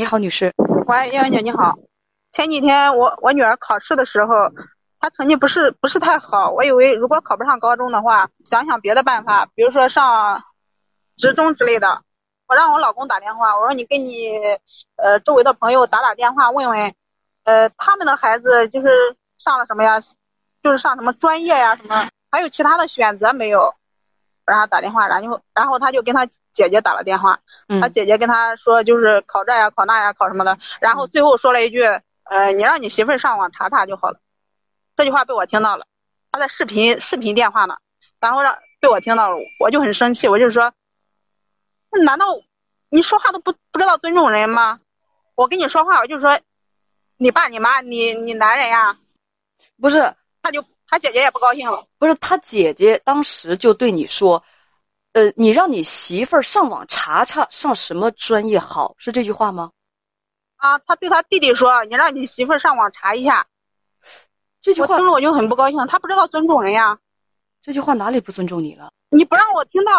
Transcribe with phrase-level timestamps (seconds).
[0.00, 0.54] 你好，女士。
[0.86, 1.78] 喂，杨姐你好。
[2.32, 4.50] 前几天我我女儿考试的时候，
[4.98, 10.42] 她成绩不是不是太好，我以为如果考不上高中的话，想想别的办法，比如说上
[11.18, 12.00] 职中之类的。
[12.48, 14.38] 我让我老公打电话，我说你跟你
[14.96, 16.94] 呃周围的朋友打打电话，问问，
[17.44, 18.88] 呃他们的孩子就是
[19.36, 20.00] 上了什么呀？
[20.62, 21.76] 就是上什么专业呀？
[21.76, 23.74] 什么还有其他的选择没有？
[24.50, 27.40] 让他打电话，然后然后他就跟他姐姐打了电话，
[27.80, 31.82] 他姐姐跟他说就是考这呀考那呀考什么的，然后最后说了一句，
[32.24, 34.20] 呃你让你媳妇儿上网查查就好了。
[34.96, 35.86] 这句话被我听到了，
[36.32, 37.78] 他在视频视频电话呢，
[38.18, 40.72] 然后让被我听到了，我就很生气，我就说。
[41.92, 42.26] 那难道
[42.88, 44.80] 你说话都不不知道尊重人吗？
[45.34, 46.38] 我跟你说话，我就说
[47.16, 48.96] 你爸你妈你你男人呀，
[49.80, 51.86] 不是他就他姐姐也不高兴了。
[51.98, 54.42] 不是他姐姐当时就对你说，
[55.12, 59.70] 呃，你让你媳妇儿上网查查上什么专业好，是这句话吗？
[60.56, 63.46] 啊，他对他弟弟说，你让你媳妇儿上网查一下。
[64.60, 66.98] 这句话我听了我就很不高兴，他不知道尊重人呀。
[67.62, 68.90] 这句话哪里不尊重你了？
[69.10, 69.92] 你不让我听到，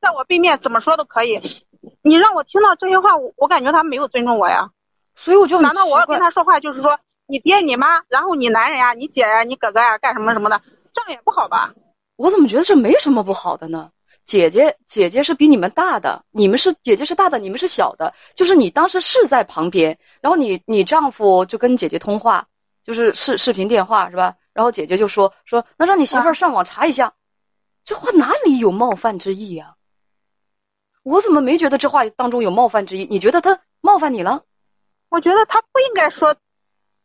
[0.00, 1.66] 在我背面怎么说都可以。
[2.02, 4.70] 你让我听到这些话，我我感觉他没有尊重我呀。
[5.14, 11.74] 所以我就难道我要跟他说话，就是说你爹你妈，然后你男人呀，你姐呀，你哥哥呀，干什么什么的，这样也不好吧？
[12.16, 13.90] 我怎么觉得这没什么不好的呢？
[14.24, 18.14] 姐姐姐姐是比你们大的，你们是姐姐是大的，你们是小的。
[18.34, 22.46] 就是你当时是在旁边，然后你你丈夫就跟姐姐通话，
[22.82, 24.36] 就是视视频电话是吧？
[24.52, 27.12] 然后姐姐就说说，那让你媳妇儿上网查一下。
[27.84, 29.74] 这话哪里有冒犯之意呀？
[31.04, 33.06] 我怎么没觉得这话当中有冒犯之意？
[33.08, 34.42] 你觉得他冒犯你了？
[35.08, 36.34] 我觉得他不应该说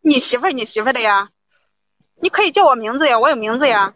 [0.01, 1.29] 你媳妇儿你媳妇儿的呀，
[2.21, 3.95] 你可以叫我名字呀，我有名字呀。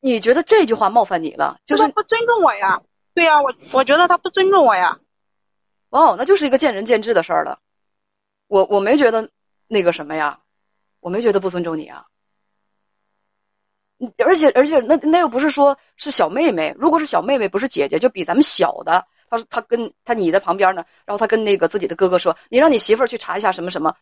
[0.00, 1.60] 你觉得这句话冒犯你了？
[1.66, 2.82] 就是不尊重我呀？
[3.14, 5.00] 对呀，我我觉得他不尊重我呀。
[5.90, 7.60] 哦，那就是一个见仁见智的事儿了。
[8.46, 9.30] 我我没觉得
[9.66, 10.40] 那个什么呀，
[11.00, 12.06] 我没觉得不尊重你啊。
[14.24, 16.74] 而且而且，那那又不是说是小妹妹。
[16.78, 19.06] 如果是小妹妹，不是姐姐，就比咱们小的。
[19.28, 23.96] 他说他跟他你在旁边呢，然后他跟那个自己的哥哥说：“你让你媳妇儿去查一下什么什么。”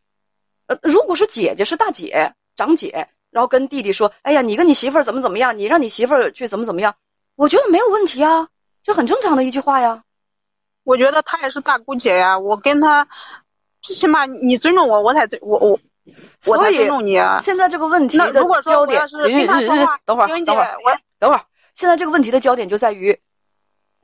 [0.67, 5.59] 呃，如果是姐姐，是大姐、长姐，然后跟弟弟说：“哎呀，你跟你媳妇儿怎么怎么样？
[5.59, 6.95] 你让你媳妇儿去怎么怎么样？”
[7.37, 8.49] 我觉得没有问题啊，
[8.83, 10.03] 这很正常的一句话呀。
[10.85, 13.09] 我觉得她也是大姑姐呀，我跟她，
[13.83, 15.79] 最起码你尊重我，我才尊我我。
[16.47, 17.41] 我才尊重你啊。
[17.43, 18.33] 现在这个问题的
[18.63, 19.05] 焦点，
[20.07, 21.45] 等会儿，等会儿，我等会儿。
[21.75, 23.21] 现在这个问题的焦点就在于，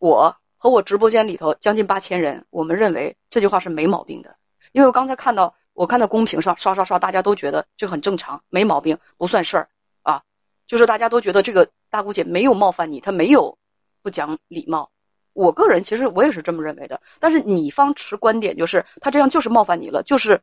[0.00, 4.34] 我和我直播间里头将近八千人，我们认为这句话是没毛病的。
[4.72, 9.68] 因为我刚才看到，我看到公屏上刷刷刷，大家都觉得这很正常，没毛病，不算事儿
[10.02, 10.22] 啊。
[10.66, 13.58] 就是大家都觉得这个大姑姐没有冒犯你，她没有
[14.02, 14.90] 不讲礼貌。
[15.32, 20.42] 我个人其实我也是这么认为的，但是你方持观点就是她这样就是冒犯你了，就是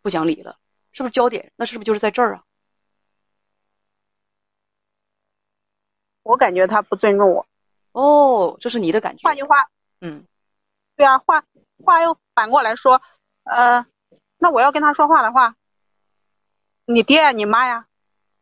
[0.00, 0.56] 不讲理了。
[0.92, 1.52] 是不是焦点？
[1.56, 2.44] 那是不是就是在这儿啊？
[6.22, 7.46] 我感觉他不尊重我。
[7.92, 9.26] 哦，这是你的感觉。
[9.26, 9.68] 换句话，
[10.00, 10.26] 嗯，
[10.96, 11.44] 对啊，话
[11.82, 13.00] 话又反过来说，
[13.44, 13.86] 呃，
[14.42, 15.54] 那我要跟他说话的话，
[16.84, 17.86] 你爹呀，你妈呀，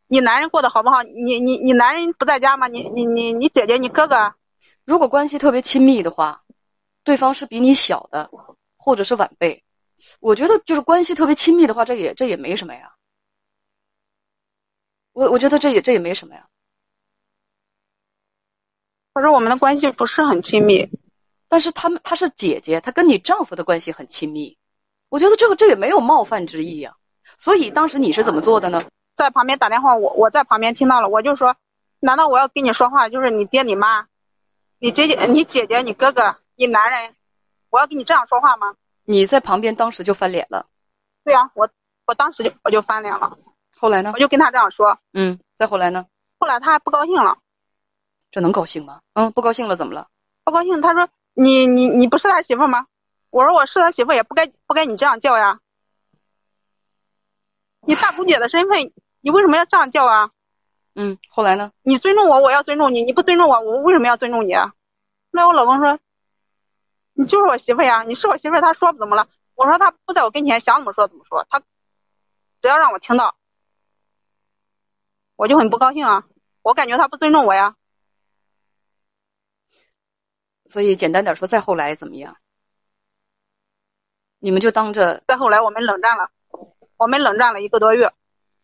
[0.07, 1.03] 你男人过得好不好？
[1.03, 2.69] 你你你男人不在家吗？
[2.69, 4.35] 你你你你姐姐你哥哥，
[4.87, 6.43] 如果关系特别亲密的话，
[7.05, 8.31] 对方是比你小的，
[8.79, 9.63] 或者是晚辈。
[10.21, 12.95] 我觉得就是关系特别亲密的话，这也这也没什么呀。
[15.13, 16.49] 我我觉得这也这也没什么呀。
[19.13, 20.89] 可是我们的关系不是很亲密，
[21.47, 24.57] 但是他们他是姐姐，她跟你丈夫的关系很亲密。
[25.11, 26.95] 我觉得这个这也没有冒犯之意呀。
[27.37, 28.85] 所以当时你是怎么做的呢？
[29.15, 31.57] 在旁边打电话，我我在旁边听到了，我就说：
[31.99, 34.07] 难道我要跟你说话，就是你爹你妈，
[34.79, 37.15] 你姐姐你姐姐你哥哥你男人，
[37.69, 38.77] 我要跟你这样说话吗？
[39.05, 40.67] 你在旁边，当时就翻脸了。
[41.25, 41.69] 对呀，我
[42.07, 43.37] 我当时就我就翻脸了。
[43.79, 44.13] 后来呢？
[44.15, 44.99] 我就跟他这样说。
[45.13, 46.07] 嗯，再后来呢？
[46.39, 47.39] 后来他还不高兴了。
[48.31, 49.01] 这能高兴吗？
[49.15, 50.09] 嗯，不高兴了怎么了？
[50.45, 52.87] 不高兴，他说：“你你你不是他媳妇吗？”
[53.31, 55.61] 我说：“我是他媳妇，也不该不该你这样叫呀。
[57.81, 60.33] 你大姑姐的身份，你为什么要这样叫啊？”
[60.95, 61.73] 嗯，后来呢？
[61.83, 64.75] 你尊重我，我要尊重你；你不尊重我，我为什么要尊重你啊？
[65.31, 65.99] 那我老公说。
[67.13, 69.29] 你就是我媳妇呀，你是我媳妇，他说怎么了？
[69.55, 71.61] 我说他不在我跟前，想怎么说怎么说，他
[72.63, 73.37] 只要让我听到，
[75.37, 76.27] 我就很不高兴啊，
[76.63, 77.77] 我感觉他不尊重我呀。
[80.67, 82.39] 所以简单点说，再后来怎么样？
[84.41, 86.31] 你们就当着再后来我们冷战了，
[86.97, 88.13] 我们冷战了一个多月，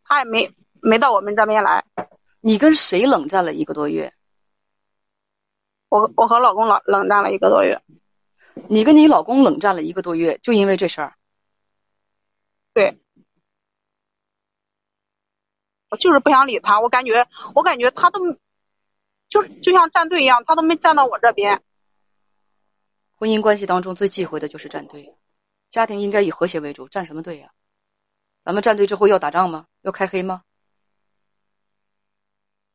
[0.03, 1.85] 他也没没到我们这边来。
[2.41, 4.13] 你跟谁冷战了一个多月？
[5.89, 7.81] 我我和老公冷冷战了一个多月。
[8.69, 11.15] 你跟你老公冷战了一个多月，就因为这事儿。
[12.73, 12.99] 对，
[15.91, 18.21] 我就是不想理他，我感觉我感觉他都
[19.29, 21.63] 就是就像站队一样，他都没站到我这边。
[23.17, 25.15] 婚姻关系当中最忌讳的就是站队，
[25.71, 27.53] 家庭应该以和谐为主，站什么队呀？
[28.45, 29.67] 咱们站队之后要打仗吗？
[29.83, 30.45] 要开黑吗？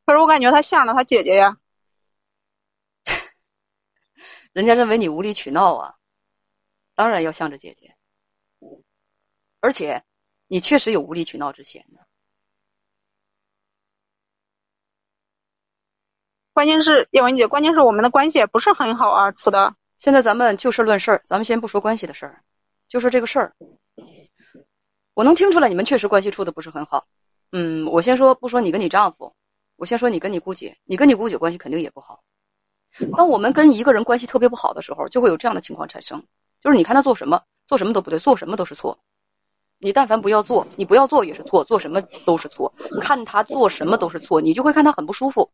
[0.05, 1.57] 可是我感觉他向着他姐姐呀，
[4.51, 5.95] 人家认为你无理取闹啊，
[6.95, 7.95] 当然要向着姐姐。
[9.61, 10.03] 而且，
[10.47, 12.05] 你确实有无理取闹之嫌的。
[16.51, 19.75] 关键是叶文姐，关键是我们的关系也不是很好啊，处的。
[19.97, 22.43] 现在咱们就事论事，咱们先不说关系的事儿，
[22.91, 23.55] 就说这个事儿。
[25.13, 27.07] 我能听出来你们确实关系处的不是很好。
[27.53, 29.33] 嗯，我先说不说你跟你丈夫，
[29.77, 32.21] 我先说你跟你姑姐，你跟你姑姐关系肯定也不好。
[33.15, 36.25] 当我们跟一个人关系特别不好的时候，就会有这样的情况产生，
[36.59, 38.99] 就是你看他做什么，做什么都不对，做什么都是错。
[39.77, 42.73] 你但凡不要做，你不要做也是错，做什么都是错。
[42.99, 45.49] 看他做什么都是错，你就会看他很不舒服。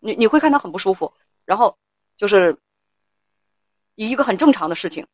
[0.00, 1.78] 你你会看他很不舒服，然后
[2.16, 2.58] 就是
[3.94, 5.06] 以一个很正常的事情，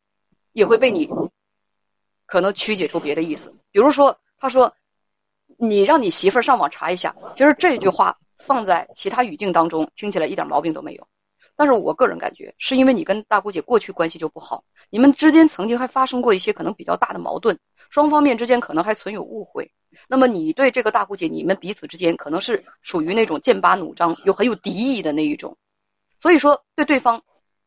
[0.55, 1.07] 也会被你
[2.25, 3.55] 可能曲解出别的意思。
[3.71, 4.75] 比如说，他说
[5.59, 11.07] 你让你媳妇儿上网查一下，其实这句话放在其他语境当中听起来一点毛病都没有。
[11.57, 17.57] 但是我个人感觉，是因为你跟大姑姐过去关系就不好，你们之间曾经还发生过一些可能比较大的矛盾，
[17.91, 19.71] 双方面之间可能还存有误会。
[20.09, 25.57] 那么你对这个大姑姐，你们彼此之间可能是属于那种剑拔弩张又很有敌意的那一种，
[26.19, 27.23] 所以说对对方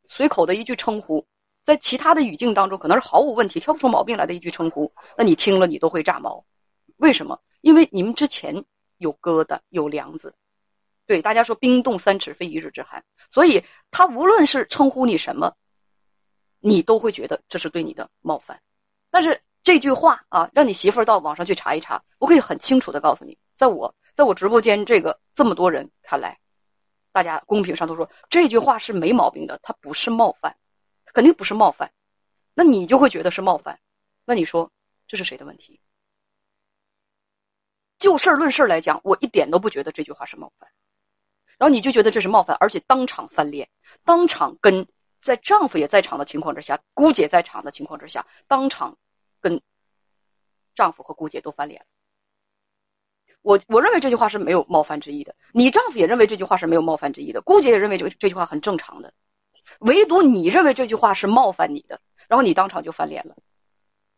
[0.06, 1.26] 随口的一句称呼，
[1.68, 6.46] 在其他的语境当中可能是毫无问题、挑不出毛病来的一句称呼，那你听了你都会炸毛。
[6.96, 7.42] 为什么？
[7.60, 8.64] 因为你们之前
[8.98, 10.34] 有疙瘩、有梁子。
[11.06, 15.58] 对大家说，冰冻三尺非一日之寒，所以他无论是称呼你什么，
[16.62, 18.62] 你都会觉得这是对你的冒犯。
[19.12, 26.40] 但是这句话啊，让你媳妇儿到网上去查一查，我可以很清楚的告诉你，在我在我直播间这个这么多人看来，
[27.12, 30.56] 大家公屏上都说这句话是没毛病的，它不是冒犯，
[31.18, 31.92] 肯定不是冒犯，
[32.54, 33.80] 那你就会觉得是冒犯，
[34.24, 34.72] 那你说
[35.08, 35.82] 这是谁的问题？
[37.98, 40.70] 就事论事来讲，我一点都不觉得这句话是冒犯。
[41.58, 43.68] 然后你就觉得这是冒犯，而且当场翻脸，
[44.04, 44.88] 当场跟
[45.20, 49.00] 在丈夫也在场的情况之下，姑姐在场的情况之下，当场
[49.42, 49.64] 跟
[50.76, 51.84] 丈夫和姑姐都翻脸。
[53.42, 59.16] 我我认为这句话是没有冒犯之意的，你丈夫也认为这句话是没有冒犯之意的，姑姐也认为这这句话很正常的，
[59.80, 63.36] 唯独你认为这句话是冒犯你的，然后你当场就翻脸了，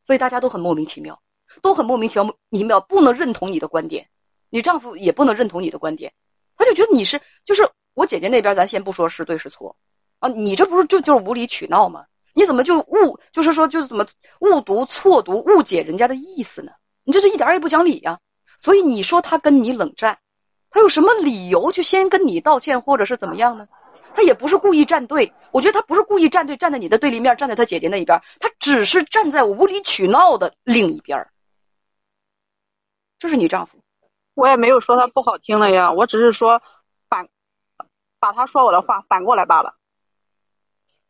[0.05, 1.21] 所以大家都很莫名其妙，
[1.61, 4.07] 都很莫名其妙，其妙不能认同你的观点，
[4.49, 6.13] 你丈夫也不能认同你的观点。
[6.55, 9.75] 他就觉得你是，就是我姐姐那边，咱先不说是对是错，
[10.19, 12.05] 啊，你这不是就就是无理取闹吗？
[12.33, 14.05] 你怎么就误，就是说就是怎么
[14.39, 16.71] 误读、错读、误解人家的意思呢？
[17.03, 18.19] 你这是一点也不讲理呀！
[18.59, 20.19] 所以你说他跟你冷战，
[20.69, 23.67] 他有什么理由去先跟你道歉，或者是怎么样呢？
[24.15, 31.27] 他也不是故意站队，我觉得他不是故意站队，站在你的对立面，站在他姐姐那一边，他只是站在无理取闹的另一边。
[33.17, 33.77] 这是你丈夫。
[34.33, 36.61] 我也没有说他不好听的呀，我只是说
[37.09, 37.27] 反
[38.19, 39.75] 把他说我的话反过来罢了。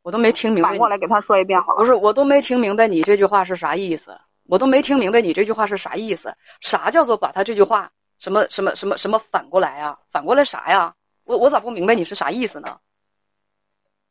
[0.02, 0.70] 我都没听明白。
[0.70, 1.80] 反过来给他说一遍好了。
[1.80, 4.20] 不是，我都没听明白你这句话是啥意思。
[4.46, 6.36] 我都没听明白你这句话是啥意思。
[6.62, 9.98] 啥叫做把他这句话什么什么什么什么反过来啊？
[10.10, 10.96] 反过来啥呀？
[11.26, 12.80] 我我咋不明白你是啥意思呢？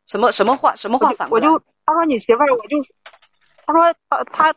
[0.09, 1.49] 什么什么话什么话反过来？
[1.49, 2.77] 我就他说你媳妇儿，我就
[3.65, 4.55] 他说他他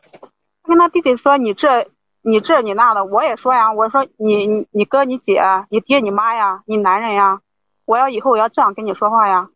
[0.64, 1.88] 跟他弟弟说你这。
[2.24, 7.42] 你这你那的，我也说呀，我说你你你哥你姐你爹你妈呀，你男人呀，
[7.84, 9.50] 我要以后我要这样跟你说话呀，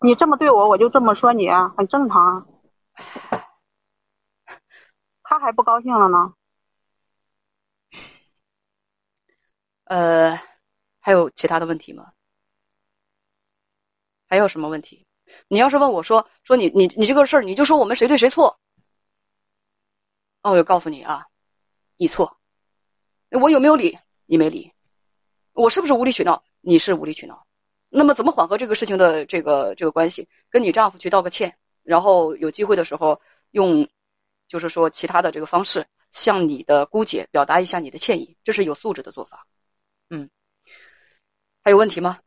[0.00, 2.46] 你这么对我，我就这么说你，很正常啊。
[5.22, 6.34] 他还不高兴了呢。
[9.84, 10.40] 呃，
[10.98, 12.06] 还有其他的问题吗？
[14.28, 15.06] 还有什么问题？
[15.48, 18.58] 你要是问我说说你你你这个事儿，你就说我们谁对谁错。
[20.42, 21.26] 那我就告诉你啊，
[21.96, 22.38] 你错，
[23.30, 23.98] 我有没有理？
[24.24, 24.72] 你没理，
[25.52, 26.44] 我是不是无理取闹？
[26.60, 27.46] 你是无理取闹。
[27.88, 30.28] 那么怎么缓和这个事情的这个这个关系？
[30.48, 33.20] 跟你丈夫去道个歉，然后有机会的时候
[33.50, 33.88] 用，
[34.46, 39.46] 就是说其他的这个方式向你的姑姐表达一下你的歉意，这是有素质的做法。
[40.10, 40.30] 嗯，
[41.62, 42.18] 还有问题吗？